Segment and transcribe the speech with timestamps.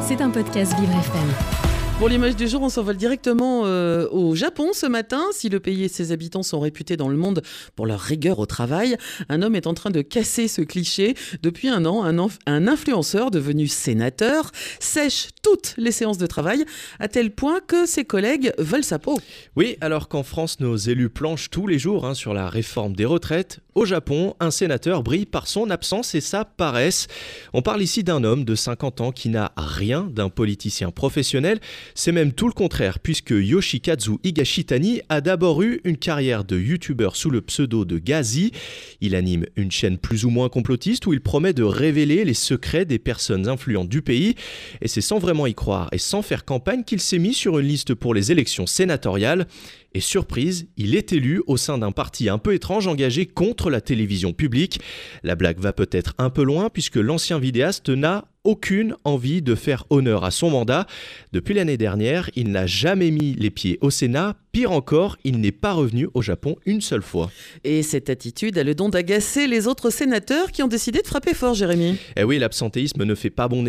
[0.00, 1.58] C'est un podcast Vivre FM.
[1.98, 5.20] Pour l'image du jour, on s'envole directement euh, au Japon ce matin.
[5.32, 7.42] Si le pays et ses habitants sont réputés dans le monde
[7.76, 8.96] pour leur rigueur au travail,
[9.28, 11.14] un homme est en train de casser ce cliché.
[11.42, 15.30] Depuis un an, un, un influenceur devenu sénateur sèche
[15.76, 16.64] les séances de travail,
[16.98, 19.18] à tel point que ses collègues veulent sa peau.
[19.56, 23.04] Oui, alors qu'en France, nos élus planchent tous les jours hein, sur la réforme des
[23.04, 27.06] retraites, au Japon, un sénateur brille par son absence et sa paresse.
[27.52, 31.60] On parle ici d'un homme de 50 ans qui n'a rien d'un politicien professionnel.
[31.94, 37.14] C'est même tout le contraire, puisque Yoshikazu Higashitani a d'abord eu une carrière de youtubeur
[37.14, 38.50] sous le pseudo de Gazi.
[39.00, 42.84] Il anime une chaîne plus ou moins complotiste où il promet de révéler les secrets
[42.84, 44.34] des personnes influentes du pays.
[44.80, 47.66] Et c'est sans vraiment y croire et sans faire campagne qu'il s'est mis sur une
[47.66, 49.46] liste pour les élections sénatoriales.
[49.94, 53.80] Et surprise, il est élu au sein d'un parti un peu étrange engagé contre la
[53.80, 54.80] télévision publique.
[55.22, 59.84] La blague va peut-être un peu loin puisque l'ancien vidéaste n'a aucune envie de faire
[59.90, 60.86] honneur à son mandat.
[61.34, 64.36] Depuis l'année dernière, il n'a jamais mis les pieds au Sénat.
[64.52, 67.30] Pire encore, il n'est pas revenu au Japon une seule fois.
[67.62, 71.34] Et cette attitude a le don d'agacer les autres sénateurs qui ont décidé de frapper
[71.34, 71.98] fort, Jérémy.
[72.16, 73.62] Eh oui, l'absentéisme ne fait pas bon,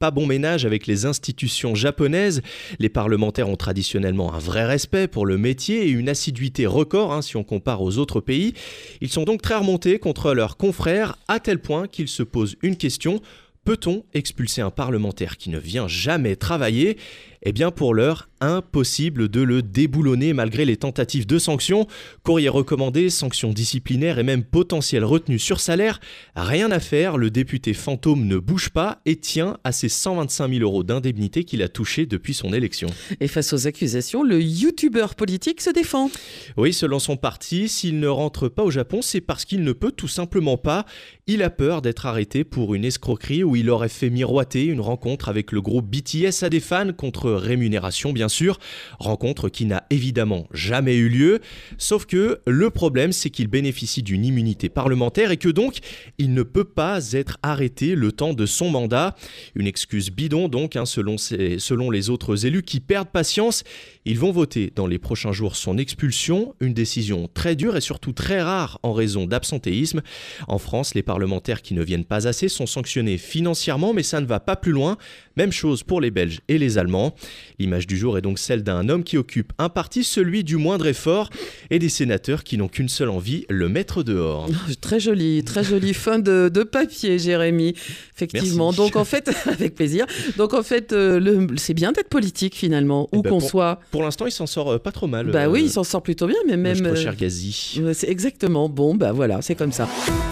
[0.00, 2.42] pas bon ménage avec les institutions japonaises.
[2.80, 7.22] Les parlementaires ont traditionnellement un vrai respect pour le métier et une assiduité record hein,
[7.22, 8.54] si on compare aux autres pays.
[9.00, 12.76] Ils sont donc très remontés contre leurs confrères à tel point qu'ils se posent une
[12.76, 13.20] question
[13.64, 16.98] Peut-on expulser un parlementaire qui ne vient jamais travailler
[17.46, 21.86] Eh bien pour l'heure, impossible de le déboulonner malgré les tentatives de sanctions.
[22.22, 26.00] Courrier recommandé, sanctions disciplinaires et même potentielles retenues sur salaire.
[26.36, 30.62] Rien à faire, le député fantôme ne bouge pas et tient à ses 125 000
[30.62, 32.88] euros d'indemnité qu'il a touché depuis son élection.
[33.20, 36.10] Et face aux accusations, le youtubeur politique se défend.
[36.56, 39.92] Oui, selon son parti, s'il ne rentre pas au Japon, c'est parce qu'il ne peut
[39.92, 40.86] tout simplement pas.
[41.26, 45.28] Il a peur d'être arrêté pour une escroquerie où il aurait fait miroiter une rencontre
[45.28, 48.58] avec le groupe BTS à des fans contre rémunération bien sûr
[48.98, 51.40] rencontre qui n'a évidemment jamais eu lieu,
[51.78, 55.78] sauf que le problème c'est qu'il bénéficie d'une immunité parlementaire et que donc
[56.18, 59.14] il ne peut pas être arrêté le temps de son mandat.
[59.54, 63.64] Une excuse bidon donc hein, selon, selon les autres élus qui perdent patience.
[64.04, 68.12] Ils vont voter dans les prochains jours son expulsion, une décision très dure et surtout
[68.12, 70.02] très rare en raison d'absentéisme.
[70.48, 74.26] En France, les parlementaires qui ne viennent pas assez sont sanctionnés financièrement, mais ça ne
[74.26, 74.96] va pas plus loin.
[75.36, 77.14] Même chose pour les Belges et les Allemands.
[77.58, 80.86] L'image du jour est donc celle d'un homme qui occupe un parti, celui du moindre
[80.86, 81.30] effort,
[81.70, 84.48] et des sénateurs qui n'ont qu'une seule envie, le mettre dehors.
[84.80, 87.74] très joli, très joli fin de, papier, Jérémy.
[88.16, 88.72] Effectivement.
[88.72, 90.06] Donc en fait, avec plaisir.
[90.36, 93.80] Donc en fait, euh, c'est bien d'être politique finalement, où eh ben, qu'on soit.
[93.90, 95.30] Pour l'instant, il s'en sort euh, pas trop mal.
[95.30, 96.80] Bah oui, euh, il s'en sort plutôt bien, mais même.
[96.80, 97.80] Notre cher Gazi.
[97.92, 98.68] c'est exactement.
[98.68, 99.88] Bon, bah voilà, c'est comme ça.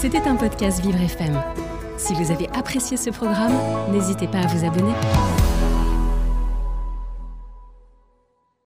[0.00, 1.40] C'était un podcast Vivre FM.
[1.96, 3.54] Si vous avez apprécié ce programme,
[3.92, 4.92] n'hésitez pas à vous abonner.